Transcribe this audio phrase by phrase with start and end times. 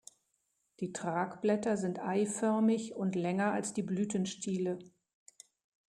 [0.79, 4.79] Die Tragblätter sind eiförmig und länger als die Blütenstiele.